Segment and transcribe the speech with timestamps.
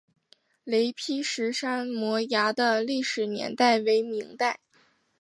[0.63, 4.59] 雷劈石山摩崖的历史年代为明代。